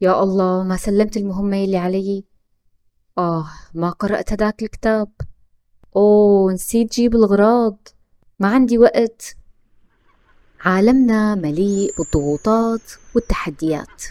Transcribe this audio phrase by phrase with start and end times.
[0.00, 2.24] يا الله ما سلمت المهمة اللي علي.
[3.18, 5.08] آه ما قرأت هداك الكتاب.
[5.96, 7.88] أوه نسيت جيب الغراض.
[8.38, 9.36] ما عندي وقت.
[10.60, 14.02] عالمنا مليء بالضغوطات والتحديات.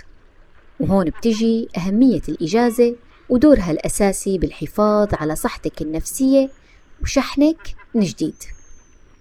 [0.79, 2.95] وهون بتجي أهمية الإجازة
[3.29, 6.49] ودورها الأساسي بالحفاظ على صحتك النفسية
[7.01, 8.43] وشحنك من جديد.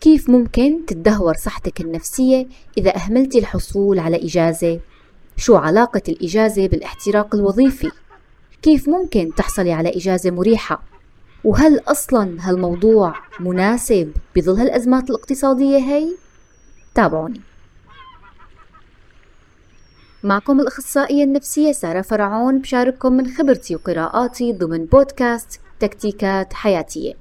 [0.00, 2.46] كيف ممكن تدهور صحتك النفسية
[2.78, 4.80] إذا أهملت الحصول على إجازة؟
[5.36, 7.90] شو علاقة الإجازة بالاحتراق الوظيفي؟
[8.62, 10.82] كيف ممكن تحصلي على إجازة مريحة؟
[11.44, 16.08] وهل أصلا هالموضوع مناسب بظل هالأزمات الاقتصادية هي؟
[16.94, 17.40] تابعوني
[20.22, 27.14] معكم الأخصائية النفسية سارة فرعون بشارككم من خبرتي وقراءاتي ضمن بودكاست تكتيكات حياتية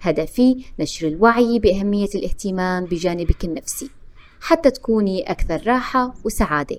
[0.00, 3.90] هدفي نشر الوعي بأهمية الاهتمام بجانبك النفسي
[4.40, 6.78] حتى تكوني أكثر راحة وسعادة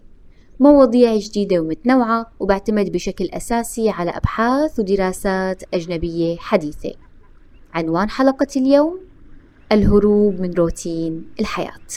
[0.59, 6.93] مواضيع جديدة ومتنوعة وبعتمد بشكل أساسي على أبحاث ودراسات أجنبية حديثة.
[7.73, 8.99] عنوان حلقة اليوم
[9.71, 11.87] الهروب من روتين الحياة.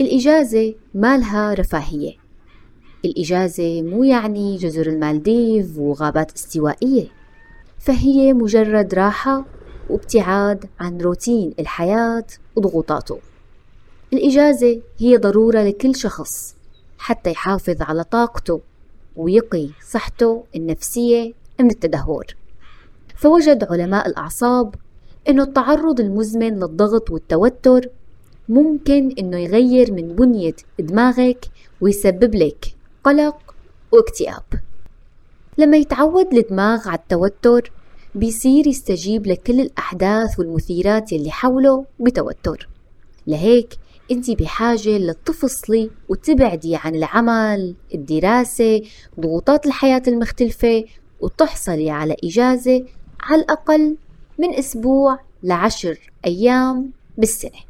[0.00, 2.12] الإجازة مالها رفاهية.
[3.04, 7.06] الإجازة مو يعني جزر المالديف وغابات استوائية.
[7.78, 9.44] فهي مجرد راحة
[9.90, 12.26] وابتعاد عن روتين الحياة
[12.56, 13.18] وضغوطاته.
[14.14, 16.56] الإجازة هي ضرورة لكل شخص
[16.98, 18.60] حتى يحافظ على طاقته
[19.16, 22.24] ويقي صحته النفسية من التدهور.
[23.16, 24.74] فوجد علماء الأعصاب
[25.28, 27.88] أنه التعرض المزمن للضغط والتوتر
[28.48, 31.46] ممكن إنه يغير من بنية دماغك
[31.80, 33.54] ويسبب لك قلق
[33.92, 34.42] واكتئاب.
[35.58, 37.72] لما يتعود الدماغ على التوتر
[38.14, 42.68] بيصير يستجيب لكل الأحداث والمثيرات اللي حوله بتوتر.
[43.26, 43.78] لهيك
[44.10, 48.82] انت بحاجة لتفصلي وتبعدي عن العمل الدراسة
[49.20, 50.84] ضغوطات الحياة المختلفة
[51.20, 52.84] وتحصلي على إجازة
[53.20, 53.96] على الأقل
[54.38, 57.60] من أسبوع لعشر أيام بالسنة.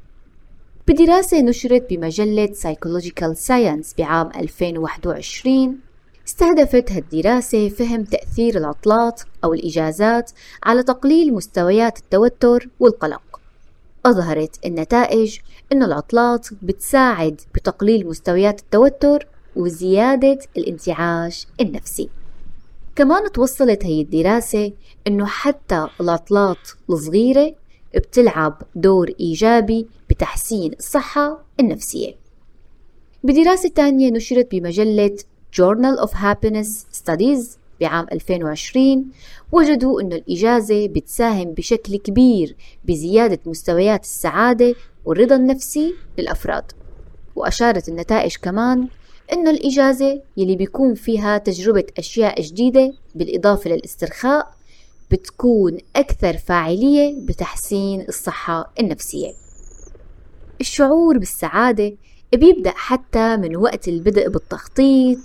[0.89, 5.78] بدراسة نشرت بمجلة Psychological Science بعام 2021
[6.28, 10.31] استهدفت هالدراسة فهم تأثير العطلات أو الإجازات
[10.65, 13.41] على تقليل مستويات التوتر والقلق.
[14.06, 15.38] أظهرت النتائج
[15.72, 19.26] أن العطلات بتساعد بتقليل مستويات التوتر
[19.56, 22.09] وزيادة الانتعاش النفسي.
[22.97, 24.72] كمان توصلت هي الدراسة
[25.06, 27.54] أنه حتى العطلات الصغيرة
[27.94, 32.14] بتلعب دور إيجابي بتحسين الصحة النفسية.
[33.25, 35.16] بدراسة تانية نشرت بمجلة
[35.60, 36.70] Journal of Happiness
[37.00, 39.05] Studies بعام 2020
[39.53, 44.75] وجدوا أن الإجازة بتساهم بشكل كبير بزيادة مستويات السعادة
[45.05, 46.73] والرضا النفسي للأفراد.
[47.37, 48.89] وأشارت النتائج كمان
[49.33, 54.55] أنه الإجازة يلي بيكون فيها تجربة أشياء جديدة بالإضافة للاسترخاء
[55.11, 59.33] بتكون أكثر فاعلية بتحسين الصحة النفسية.
[60.61, 61.97] الشعور بالسعادة
[62.35, 65.19] بيبدأ حتى من وقت البدء بالتخطيط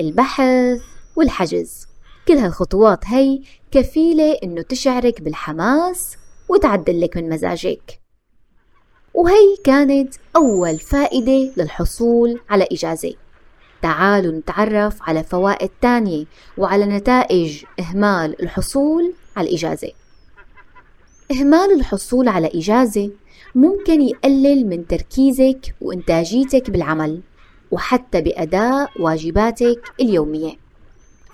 [0.00, 0.80] البحث
[1.16, 1.86] والحجز.
[2.28, 3.40] كل هالخطوات هي
[3.70, 6.16] كفيلة إنه تشعرك بالحماس
[6.48, 8.00] وتعدل لك من مزاجك.
[9.14, 13.14] وهي كانت أول فائدة للحصول على إجازة.
[13.82, 16.24] تعالوا نتعرف على فوائد تانية
[16.58, 19.90] وعلى نتائج إهمال الحصول على الإجازة.
[21.32, 23.10] إهمال الحصول على إجازة
[23.54, 27.20] ممكن يقلل من تركيزك وإنتاجيتك بالعمل
[27.70, 30.63] وحتى بأداء واجباتك اليومية.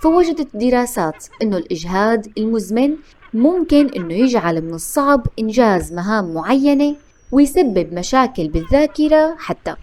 [0.00, 2.97] فوجدت دراسات أنه الإجهاد المزمن
[3.34, 6.97] ممكن أنه يجعل من الصعب إنجاز مهام معينة
[7.33, 9.75] ويسبب مشاكل بالذاكرة حتى.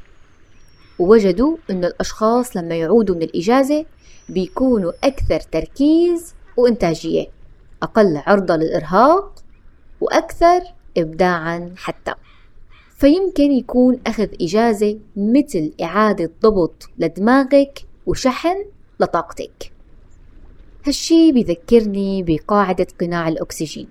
[1.00, 3.86] ووجدوا أنه الأشخاص لما يعودوا من الإجازة
[4.30, 7.26] بيكونوا أكثر تركيز وإنتاجية
[7.84, 9.44] أقل عرضة للإرهاق
[10.02, 10.62] وأكثر
[10.98, 12.14] إبداعا حتى.
[12.96, 18.66] فيمكن يكون أخذ إجازة مثل إعادة ضبط لدماغك وشحن
[19.00, 19.77] لطاقتك.
[20.88, 23.88] هالشي بيذكرني بقاعدة قناع الأكسجين.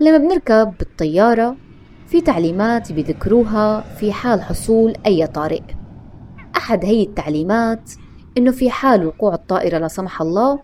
[0.00, 1.56] لما بنركب بالطيارة
[2.06, 5.62] في تعليمات بيذكروها في حال حصول أي طارئ.
[6.56, 7.90] أحد هي التعليمات
[8.38, 10.60] إنه في حال وقوع الطائرة لا سمح الله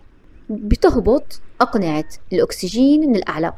[0.51, 3.53] بتهبط أقنعة الأكسجين من الأعلى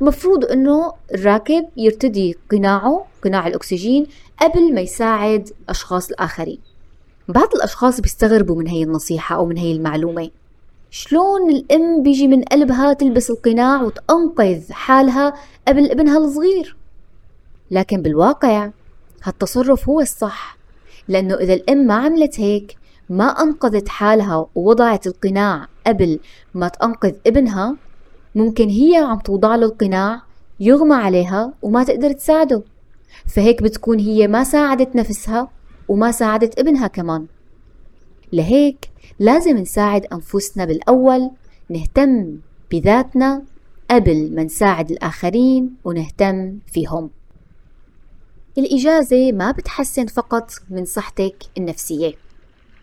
[0.00, 4.06] المفروض إنه الراكب يرتدي قناعه قناع الأكسجين
[4.40, 6.58] قبل ما يساعد الاشخاص الآخرين.
[7.28, 10.30] بعض الأشخاص بيستغربوا من هي النصيحة أو من هي المعلومة.
[10.96, 15.34] شلون الأم بيجي من قلبها تلبس القناع وتنقذ حالها
[15.68, 16.76] قبل ابنها الصغير؟
[17.70, 18.70] لكن بالواقع
[19.22, 20.56] هالتصرف هو الصح
[21.08, 22.76] لأنه إذا الأم ما عملت هيك
[23.10, 26.20] ما أنقذت حالها ووضعت القناع قبل
[26.54, 27.76] ما تنقذ ابنها
[28.34, 30.22] ممكن هي عم توضع له القناع
[30.60, 32.62] يغمى عليها وما تقدر تساعده.
[33.26, 35.48] فهيك بتكون هي ما ساعدت نفسها
[35.88, 37.26] وما ساعدت ابنها كمان.
[38.32, 41.30] لهيك لازم نساعد أنفسنا بالأول
[41.70, 42.38] نهتم
[42.70, 43.42] بذاتنا
[43.90, 47.10] قبل ما نساعد الآخرين ونهتم فيهم.
[48.58, 52.14] الإجازة ما بتحسن فقط من صحتك النفسية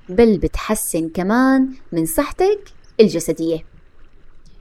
[0.10, 2.60] بل بتحسن كمان من صحتك
[3.00, 3.66] الجسدية.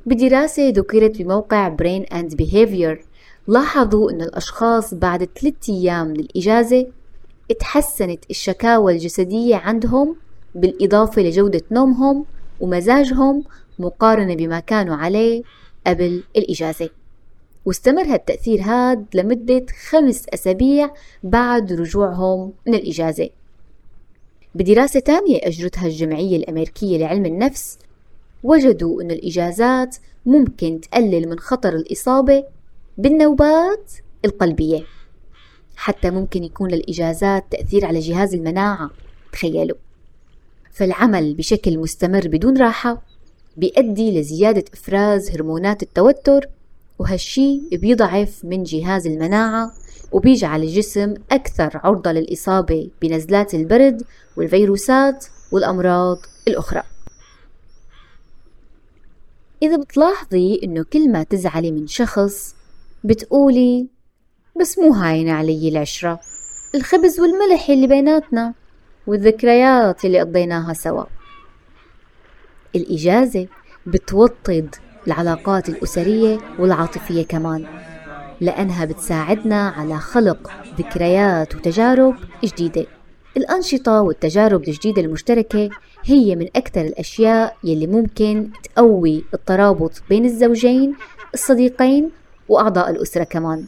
[0.07, 2.97] بدراسة ذكرت بموقع Brain and Behavior
[3.49, 6.87] لاحظوا أن الأشخاص بعد ثلاثة أيام من الإجازة
[7.51, 10.17] اتحسنت الشكاوى الجسدية عندهم
[10.55, 12.25] بالإضافة لجودة نومهم
[12.61, 13.45] ومزاجهم
[13.79, 15.43] مقارنة بما كانوا عليه
[15.87, 16.91] قبل الإجازة.
[17.65, 20.91] واستمر هالتأثير هاد لمدة خمس أسابيع
[21.23, 23.29] بعد رجوعهم من الإجازة.
[24.55, 27.79] بدراسة تانية أجرتها الجمعية الأمريكية لعلم النفس
[28.43, 29.97] وجدوا أن الإجازات
[30.27, 32.45] ممكن تقلل من خطر الإصابة
[32.99, 33.93] بالنوبات
[34.25, 34.83] القلبية.
[35.77, 38.91] حتى ممكن يكون للإجازات تأثير على جهاز المناعة
[39.33, 39.77] تخيلوا.
[40.73, 43.03] فالعمل بشكل مستمر بدون راحة
[43.57, 46.49] بيؤدي لزيادة إفراز هرمونات التوتر
[46.99, 49.73] وهالشي بيضعف من جهاز المناعة
[50.13, 54.03] وبيجعل الجسم أكثر عرضة للإصابة بنزلات البرد
[54.37, 56.83] والفيروسات والأمراض الأخرى.
[59.63, 62.55] إذا بتلاحظي إنه كل ما تزعلي من شخص
[63.05, 63.87] بتقولي
[64.61, 66.21] بس مو هاين علي العشرة
[66.75, 68.55] الخبز والملح اللي بيناتنا.
[69.07, 71.05] والذكريات اللي قضيناها سوا.
[72.77, 73.47] الإجازة
[73.87, 74.75] بتوطد
[75.07, 77.67] العلاقات الأسرية والعاطفية كمان
[78.41, 82.87] لأنها بتساعدنا على خلق ذكريات وتجارب جديدة.
[83.37, 85.71] الأنشطة والتجارب الجديدة المشتركة
[86.05, 90.95] هي من أكثر الأشياء يلي ممكن تقوي الترابط بين الزوجين
[91.35, 92.11] الصديقين
[92.49, 93.65] وأعضاء الأسرة كمان.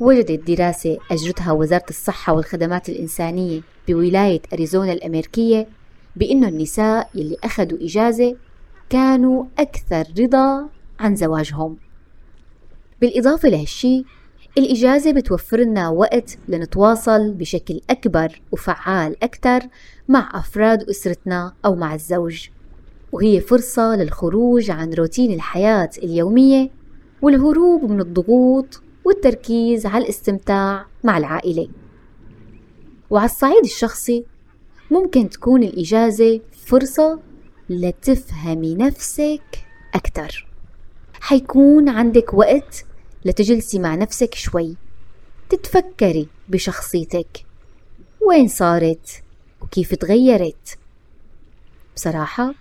[0.00, 5.68] وجدت دراسة أجرتها وزارة الصحة والخدمات الإنسانية بولاية أريزونا الأمريكية
[6.16, 8.36] بأنه النساء يلي أخذوا إجازة
[8.90, 10.68] كانوا أكثر رضا
[11.00, 11.76] عن زواجهم.
[13.00, 14.04] بالإضافة لهالشي
[14.58, 19.60] الإجازة بتوفر لنا وقت لنتواصل بشكل أكبر وفعال أكثر
[20.08, 22.48] مع أفراد أسرتنا أو مع الزوج.
[23.12, 26.70] وهي فرصة للخروج عن روتين الحياة اليومية
[27.22, 31.68] والهروب من الضغوط والتركيز على الاستمتاع مع العائلة.
[33.10, 34.24] وعلى الصعيد الشخصي
[34.90, 37.20] ممكن تكون الإجازة فرصة
[37.70, 39.64] لتفهمي نفسك
[39.94, 40.48] أكثر
[41.20, 42.84] حيكون عندك وقت
[43.24, 44.76] لتجلسي مع نفسك شوي
[45.48, 47.46] تتفكري بشخصيتك
[48.28, 49.22] وين صارت
[49.62, 50.78] وكيف تغيرت.
[51.96, 52.54] بصراحة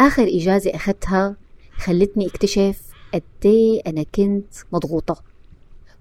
[0.00, 1.36] آخر إجازة أخذتها
[1.76, 2.80] خلتني أكتشف
[3.14, 5.35] قديه أنا كنت مضغوطة.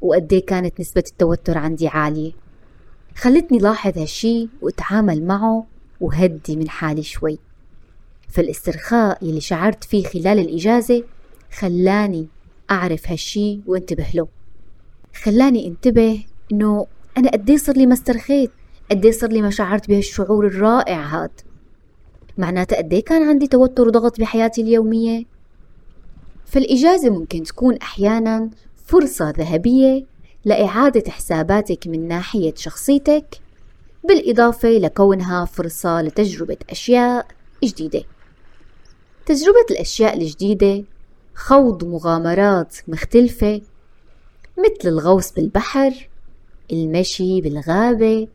[0.01, 2.31] وقديه كانت نسبة التوتر عندي عالية.
[3.15, 5.65] خلتني لاحظ هالشي وأتعامل معه
[6.01, 7.39] وهدي من حالي شوي.
[8.30, 11.03] فالاسترخاء يلي شعرت فيه خلال الإجازة
[11.57, 12.27] خلاني
[12.71, 14.27] أعرف هالشي وانتبه له.
[15.24, 16.88] خلاني انتبه إنه
[17.18, 18.51] أنا قديه صار لي ما استرخيت
[18.92, 21.31] قديه صار لي ما شعرت بهالشعور الرائع هاد.
[22.38, 25.23] معناته قديه كان عندي توتر وضغط بحياتي اليومية؟
[26.45, 28.49] فالإجازة ممكن تكون أحيانا
[28.85, 30.06] فرصة ذهبية
[30.45, 33.42] لإعادة حساباتك من ناحية شخصيتك
[34.04, 37.27] بالإضافة لكونها فرصة لتجربة أشياء
[37.63, 38.04] جديدة.
[39.25, 40.83] تجربة الأشياء الجديدة
[41.35, 43.61] خوض مغامرات مختلفة
[44.57, 46.09] مثل الغوص بالبحر
[46.71, 48.27] المشي بالغابة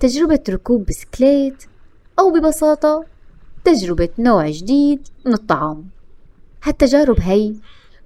[0.00, 1.64] تجربة ركوب بسكليت
[2.18, 3.04] أو ببساطة
[3.64, 5.88] تجربة نوع جديد من الطعام.
[6.62, 7.54] هالتجارب هي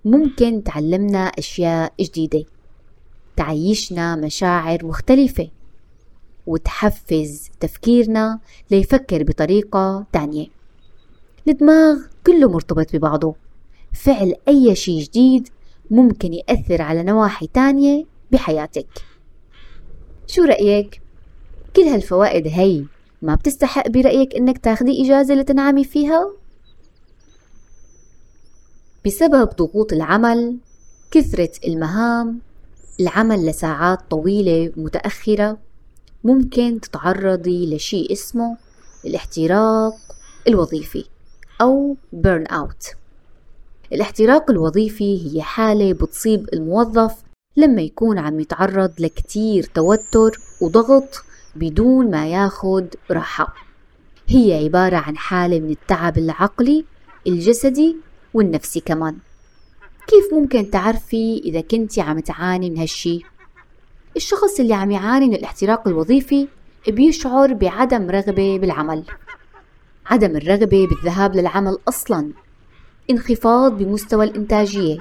[0.05, 2.45] ممكن تعلمنا أشياء جديدة
[3.37, 5.49] تعيشنا مشاعر مختلفة
[6.47, 8.41] وتحفز تفكيرنا
[8.71, 10.47] ليفكر بطريقة تانية
[11.49, 13.35] الدماغ كله مرتبط ببعضه
[13.93, 15.49] فعل أي شيء جديد
[15.91, 18.87] ممكن يأثر على نواحي تانية بحياتك
[20.27, 21.03] شو رأيك؟
[21.77, 22.85] كل هالفوائد هي
[23.23, 26.33] ما بتستحق برأيك إنك تاخدي إجازة لتنعمي فيها؟
[29.07, 30.57] بسبب ضغوط العمل
[31.11, 32.41] كثرة المهام
[33.01, 35.59] العمل لساعات طويلة متأخرة
[36.25, 38.57] ممكن تتعرضي لشيء اسمه
[39.07, 39.95] الاحتراق
[40.49, 41.05] الوظيفي
[41.61, 42.87] أو بيرن أوت
[43.93, 47.17] الاحتراق الوظيفي هي حالة بتصيب الموظف
[47.57, 51.25] لما يكون عم يتعرض لكتير توتر وضغط
[51.57, 53.55] بدون ما ياخد راحة.
[54.27, 56.85] هي عبارة عن حالة من التعب العقلي
[57.27, 57.97] الجسدي
[58.35, 59.17] والنفسي كمان.
[60.07, 63.21] كيف ممكن تعرفي إذا كنتي عم تعاني من هالشي؟
[64.17, 66.49] الشخص اللي عم يعاني من الاحتراق الوظيفي
[66.89, 69.05] بيشعر بعدم رغبة بالعمل.
[70.07, 72.31] عدم الرغبة بالذهاب للعمل أصلا.
[73.11, 74.99] انخفاض بمستوى الإنتاجية.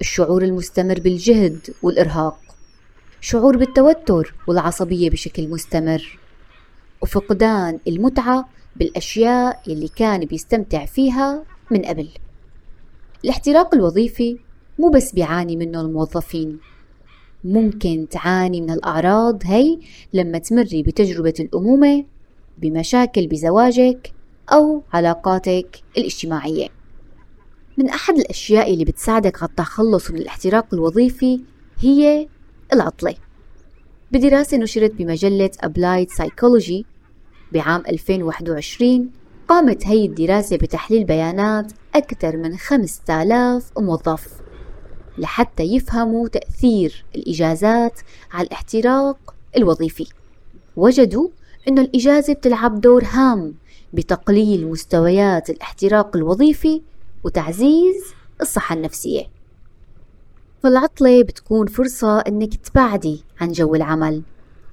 [0.00, 2.38] الشعور المستمر بالجهد والإرهاق.
[3.20, 6.18] شعور بالتوتر والعصبية بشكل مستمر.
[7.00, 12.08] وفقدان المتعة بالأشياء اللي كان بيستمتع فيها من قبل.
[13.24, 14.38] الاحتراق الوظيفي
[14.78, 16.58] مو بس بيعاني منه الموظفين.
[17.44, 19.78] ممكن تعاني من الأعراض هي
[20.12, 22.04] لما تمري بتجربة الأمومة
[22.58, 24.12] بمشاكل بزواجك
[24.52, 26.68] أو علاقاتك الاجتماعية.
[27.78, 31.40] من أحد الأشياء اللي بتساعدك على التخلص من الاحتراق الوظيفي
[31.78, 32.28] هي
[32.72, 33.14] العطلة.
[34.12, 36.84] بدراسة نشرت بمجلة Applied Psychology
[37.52, 39.10] بعام 2021
[39.52, 44.28] قامت هي الدراسة بتحليل بيانات أكثر من 5000 موظف
[45.18, 48.00] لحتى يفهموا تأثير الإجازات
[48.32, 50.06] على الاحتراق الوظيفي.
[50.76, 51.28] وجدوا
[51.68, 53.54] أن الإجازة بتلعب دور هام
[53.92, 56.82] بتقليل مستويات الاحتراق الوظيفي
[57.24, 58.04] وتعزيز
[58.40, 59.24] الصحة النفسية.
[60.62, 64.22] فالعطلة بتكون فرصة إنك تبعدي عن جو العمل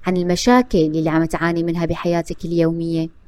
[0.06, 3.19] عن المشاكل اللي عم تعاني منها بحياتك اليومية.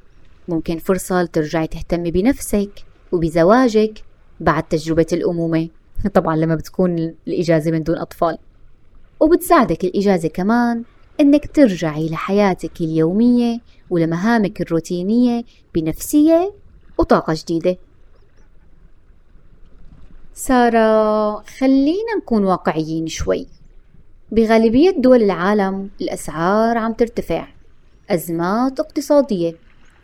[0.52, 4.04] ممكن فرصة لترجعي تهتمي بنفسك وبزواجك
[4.40, 5.70] بعد تجربة الأمومة.
[6.14, 8.38] طبعا لما بتكون الإجازة من دون أطفال.
[9.20, 10.84] وبتساعدك الإجازة كمان
[11.20, 15.44] إنك ترجعي لحياتك اليومية ولمهامك الروتينية
[15.76, 16.54] بنفسية
[16.98, 17.78] وطاقة جديدة.
[20.34, 23.48] سارة خلينا نكون واقعيين شوي.
[24.32, 27.48] بغالبية دول العالم الأسعار عم ترتفع.
[28.10, 29.56] أزمات اقتصادية.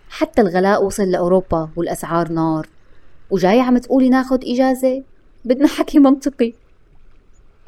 [0.09, 2.67] حتى الغلاء وصل لأوروبا والأسعار نار.
[3.29, 5.03] وجاي عم تقولي ناخد إجازة؟
[5.45, 6.53] بدنا حكي منطقي.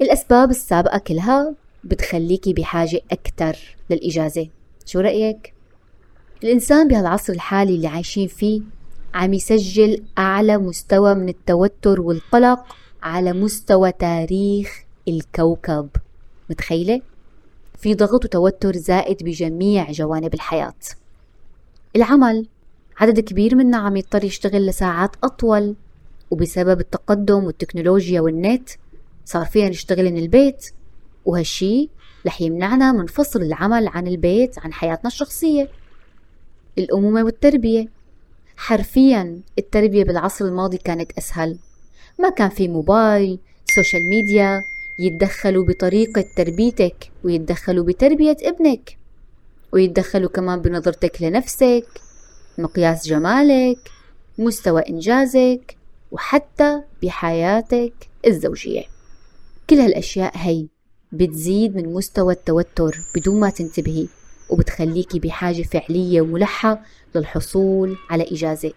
[0.01, 3.57] الأسباب السابقة كلها بتخليكي بحاجة أكتر
[3.89, 4.47] للإجازة.
[4.85, 5.53] شو رأيك؟
[6.43, 8.61] الإنسان بهالعصر الحالي اللي عايشين فيه
[9.13, 12.65] عم يسجل أعلى مستوى من التوتر والقلق
[13.03, 15.89] على مستوى تاريخ الكوكب.
[16.49, 17.01] متخيلة؟
[17.77, 20.73] في ضغط وتوتر زائد بجميع جوانب الحياة.
[21.95, 22.47] العمل.
[22.97, 25.75] عدد كبير منا عم يضطر يشتغل لساعات أطول
[26.31, 28.69] وبسبب التقدم والتكنولوجيا والنت
[29.25, 30.65] صار فينا نشتغل من البيت
[31.25, 31.89] وهالشي
[32.25, 35.69] رح يمنعنا من فصل العمل عن البيت عن حياتنا الشخصية.
[36.77, 37.87] الأمومة والتربية.
[38.57, 41.57] حرفيا التربية بالعصر الماضي كانت أسهل.
[42.19, 43.39] ما كان في موبايل
[43.75, 44.61] social media
[44.99, 48.98] يتدخلوا بطريقة تربيتك ويتدخلوا بتربية ابنك.
[49.73, 52.01] ويتدخلوا كمان بنظرتك لنفسك
[52.57, 53.91] مقياس جمالك
[54.37, 55.77] مستوى إنجازك
[56.11, 57.93] وحتى بحياتك
[58.27, 58.83] الزوجية.
[59.69, 60.67] كل هالأشياء هي
[61.11, 64.07] بتزيد من مستوى التوتر بدون ما تنتبهي
[64.49, 66.81] وبتخليكي بحاجة فعلية وملحة
[67.15, 68.71] للحصول على إجازة.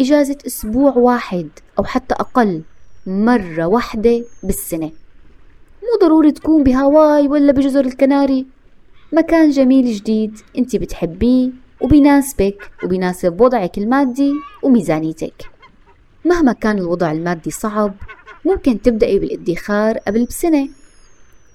[0.00, 2.62] إجازة أسبوع واحد أو حتى أقل
[3.06, 4.90] مرة واحدة بالسنة.
[5.82, 8.46] مو ضروري تكون بهاواي ولا بجزر الكناري.
[9.12, 11.50] مكان جميل جديد انت بتحبيه
[11.80, 15.50] وبيناسبك وبيناسب وضعك المادي وميزانيتك.
[16.24, 17.94] مهما كان الوضع المادي صعب
[18.44, 20.68] ممكن تبدأي بالادخار قبل بسنة.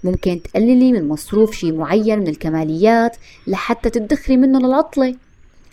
[0.03, 5.15] ممكن تقللي من مصروف شي معين من الكماليات لحتى تدخري منه للعطلة.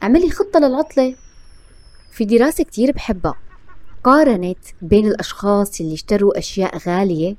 [0.02, 1.14] اعملي خطة للعطلة.
[2.12, 3.34] في دراسة كتير بحبها.
[4.04, 7.36] قارنت بين الأشخاص اللي اشتروا أشياء غالية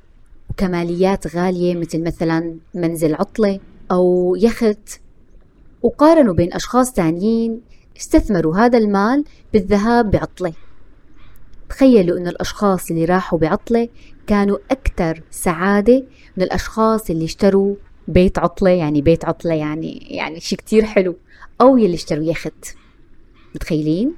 [0.50, 3.60] وكماليات غالية مثل مثلا منزل عطلة.
[3.90, 5.00] أو يخت.
[5.82, 7.60] وقارنوا بين أشخاص تانيين
[7.96, 10.52] استثمروا هذا المال بالذهاب بعطلة.
[11.68, 13.88] تخيلوا أن الأشخاص اللي راحوا بعطلة
[14.26, 16.04] كانوا أكثر سعادة
[16.36, 17.74] من الأشخاص اللي اشتروا
[18.08, 21.16] بيت عطلة يعني بيت عطلة يعني يعني شيء كتير حلو.
[21.60, 22.76] أو يلي اشتروا يخت.
[23.54, 24.14] متخيلين؟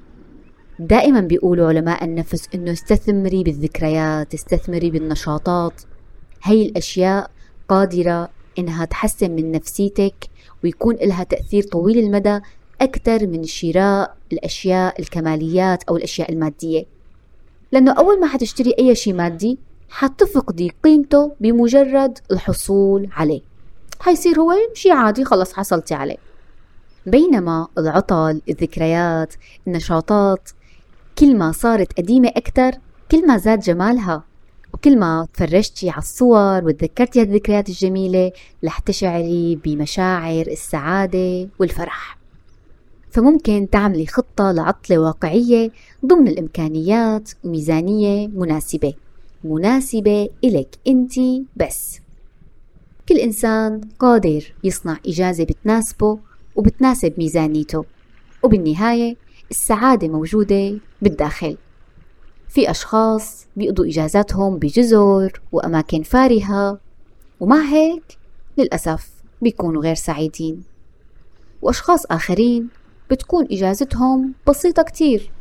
[0.79, 5.81] دائما بيقولوا علماء النفس إنه استثمري بالذكريات استثمري بالنشاطات.
[6.43, 7.31] هي الأشياء
[7.69, 10.29] قادرة إنها تحسن من نفسيتك
[10.63, 12.39] ويكون لها تأثير طويل المدى
[12.81, 16.85] أكثر من شراء الأشياء الكماليات أو الأشياء المادية.
[17.71, 19.57] لأنه أول ما حتشتري أي شيء مادي
[19.89, 23.41] حتفقدي قيمته بمجرد الحصول عليه.
[23.99, 26.17] حيصير هو شيء عادي خلص حصلتي عليه.
[27.05, 29.33] بينما العطل الذكريات
[29.67, 30.49] النشاطات
[31.19, 32.71] كل ما صارت قديمة أكثر
[33.11, 34.23] كل ما زاد جمالها
[34.79, 38.31] وكل ما تفرجتي على الصور وتذكرتي هالذكريات الجميلة
[38.65, 42.17] رح تشعري بمشاعر السعادة والفرح.
[43.11, 45.71] فممكن تعملي خطة لعطلة واقعية
[46.05, 48.93] ضمن الإمكانيات وميزانية مناسبة.
[49.43, 51.13] مناسبة إلك أنت
[51.55, 51.99] بس.
[53.09, 56.19] كل إنسان قادر يصنع إجازة بتناسبه
[56.55, 57.85] وبتناسب ميزانيته.
[58.43, 59.15] وبالنهاية
[59.51, 61.57] السعادة موجودة بالداخل.
[62.49, 66.79] في أشخاص بيقضوا إجازاتهم بجزر وأماكن فارهة
[67.39, 68.17] ومع هيك
[68.57, 69.09] للأسف
[69.41, 70.63] بيكونوا غير سعيدين.
[71.61, 72.67] وأشخاص آخرين
[73.11, 75.31] بتكون إجازتهم بسيطة كتير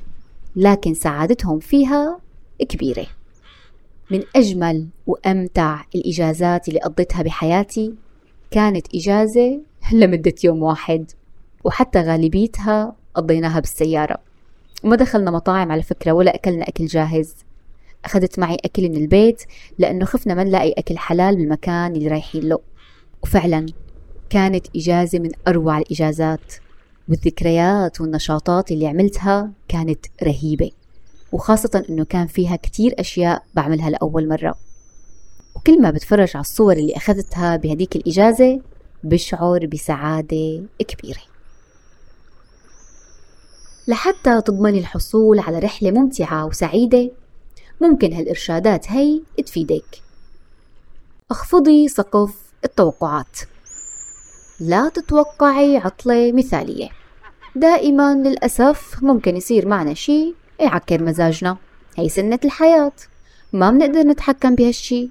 [0.56, 2.20] لكن سعادتهم فيها
[2.68, 3.06] كبيرة.
[4.10, 7.94] من أجمل وأمتع الإجازات اللي قضيتها بحياتي
[8.50, 9.60] كانت إجازة
[9.92, 11.10] لمدة يوم واحد
[11.64, 14.27] وحتى غالبيتها قضيناها بالسيارة.
[14.84, 17.34] وما دخلنا مطاعم على فكرة ولا أكلنا أكل جاهز.
[18.04, 19.42] أخذت معي أكل من البيت
[19.78, 22.58] لأنه خفنا ما نلاقي أكل حلال بالمكان اللي رايحين له.
[23.22, 23.66] وفعلا
[24.30, 26.54] كانت إجازة من أروع الإجازات
[27.08, 30.70] والذكريات والنشاطات اللي عملتها كانت رهيبة.
[31.32, 34.54] وخاصة أنه كان فيها كتير أشياء بعملها لأول مرة.
[35.56, 38.60] وكل ما بتفرج على الصور اللي أخذتها بهديك الإجازة
[39.04, 41.27] بشعر بسعادة كبيرة.
[43.88, 47.10] لحتى تضمني الحصول على رحلة ممتعة وسعيدة.
[47.80, 50.02] ممكن هالإرشادات هي تفيدك.
[51.30, 53.38] اخفضي سقف التوقعات.
[54.60, 56.88] لا تتوقعي عطلة مثالية.
[57.56, 61.56] دائما للأسف ممكن يصير معنا شي يعكر مزاجنا.
[61.96, 62.92] هي سنة الحياة.
[63.52, 65.08] ما بنقدر نتحكم بهالشي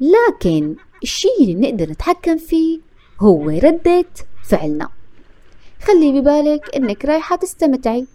[0.00, 2.80] لكن الشي اللي نقدر نتحكم فيه
[3.20, 4.04] هو ردة
[4.44, 4.95] فعلنا.
[5.82, 8.06] خلي ببالك إنك رايحة تستمتعي.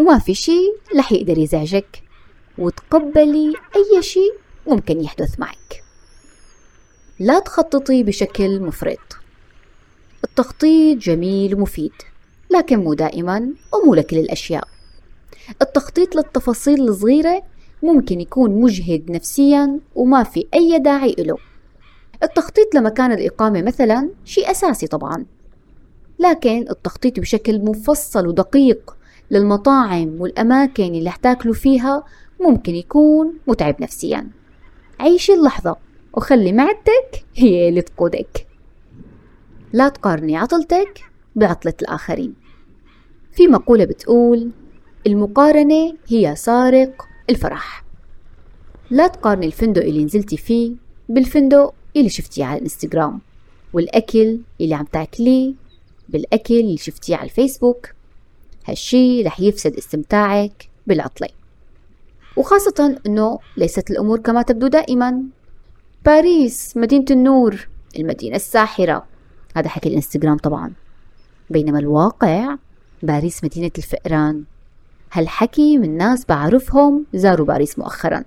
[0.00, 2.02] وما في شي رح يقدر يزعجك.
[2.58, 4.32] وتقبلي أي شي
[4.66, 5.84] ممكن يحدث معك.
[7.18, 9.18] لا تخططي بشكل مفرط.
[10.24, 11.92] التخطيط جميل ومفيد
[12.50, 14.68] لكن مو دائما ومو لكل الأشياء
[15.62, 17.42] التخطيط للتفاصيل الصغيرة
[17.82, 21.36] ممكن يكون مجهد نفسيا وما في أي داعي له
[22.22, 25.26] التخطيط لمكان الإقامة مثلا شيء أساسي طبعا.
[26.18, 28.96] لكن التخطيط بشكل مفصل ودقيق
[29.30, 32.04] للمطاعم والأماكن اللي حتاكلوا فيها
[32.40, 34.28] ممكن يكون متعب نفسيا.
[35.00, 35.76] عيشي اللحظة
[36.14, 38.46] وخلي معدتك هي اللي تقودك.
[39.72, 41.04] لا تقارني عطلتك
[41.36, 42.34] بعطلة الآخرين.
[43.32, 44.50] في مقولة بتقول
[45.06, 47.84] المقارنة هي سارق الفرح.
[48.90, 50.72] لا تقارني الفندق اللي نزلتي فيه
[51.08, 53.20] بالفندق اللي شفتيه على الإنستغرام
[53.72, 55.54] والأكل اللي عم تاكليه
[56.08, 57.88] بالأكل اللي شفتيه على الفيسبوك.
[58.66, 61.28] هالشي رح يفسد استمتاعك بالعطلة.
[62.36, 65.22] وخاصة أنه ليست الأمور كما تبدو دائما.
[66.04, 67.68] باريس مدينة النور
[67.98, 69.06] المدينة الساحرة.
[69.56, 70.72] هذا حكي الإنستغرام طبعا.
[71.50, 72.56] بينما الواقع
[73.02, 74.44] باريس مدينة الفئران.
[75.12, 78.24] هالحكي من ناس بعرفهم زاروا باريس مؤخرا.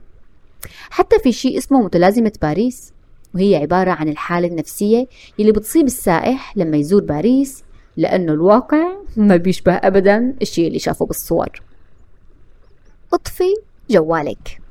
[0.89, 2.93] حتى في شيء اسمه متلازمة باريس
[3.35, 5.07] وهي عبارة عن الحالة النفسية
[5.39, 7.63] اللي بتصيب السائح لما يزور باريس
[7.97, 11.61] لأنه الواقع ما بيشبه أبدا الشيء اللي شافه بالصور.
[13.13, 13.55] أطفي
[13.89, 14.61] جوالك.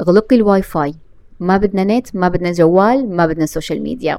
[0.00, 0.94] اغلقي الواي فاي
[1.40, 4.18] ما بدنا نت ما بدنا جوال ما بدنا social media.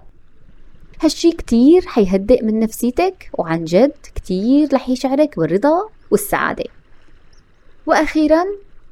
[1.01, 6.65] هالشي كتير حيهدئ من نفسيتك وعن جد كتير رح يشعرك بالرضا والسعادة.
[7.85, 8.43] وأخيرا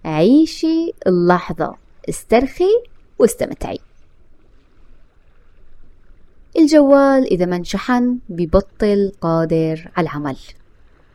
[0.06, 1.76] عيشي اللحظة.
[2.10, 2.84] استرخي
[3.20, 3.80] واستمتعي.
[6.58, 10.38] الجوال إذا ما انشحن ببطل قادر على العمل.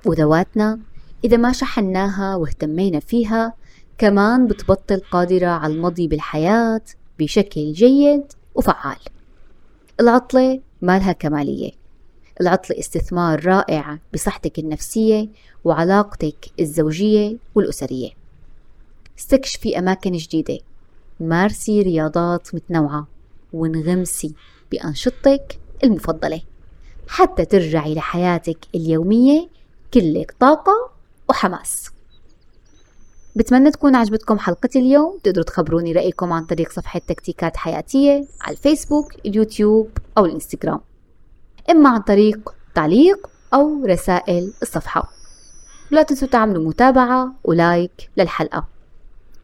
[0.07, 0.81] وذواتنا
[1.24, 3.55] إذا ما شحناها واهتمينا فيها
[3.98, 6.81] كمان بتبطل قادرة على المضي بالحياة
[7.18, 8.98] بشكل جيد وفعال.
[10.01, 11.70] العطلة مالها كمالية.
[12.40, 15.29] العطلة استثمار رائع بصحتك النفسية
[15.64, 18.11] وعلاقتك الزوجية والأسرية.
[19.18, 20.59] استكشفي أماكن جديدة.
[21.20, 23.07] مارسي رياضات متنوعة.
[23.53, 24.35] وانغمسي.
[24.70, 26.40] بأنشطتك المفضلة.
[27.09, 29.48] حتى ترجعي لحياتك اليومية
[29.94, 30.90] كلك طاقة
[31.28, 31.90] وحماس.
[33.37, 35.18] بتمنى تكون عجبتكم حلقة اليوم.
[35.24, 40.81] تقدروا تخبروني رأيكم عن طريق صفحة تكتيكات حياتية على الفيسبوك اليوتيوب أو الإنستغرام.
[41.70, 45.11] إما عن طريق تعليق أو رسائل الصفحة.
[45.90, 48.68] لا تنسوا تعملوا متابعة ولايك للحلقة.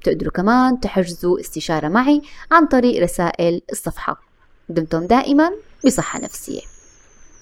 [0.04, 4.20] تقدروا كمان تحجزوا استشارة معي عن طريق رسائل الصفحة.
[4.68, 5.52] دمتم دائما
[5.86, 6.73] بصحة نفسية.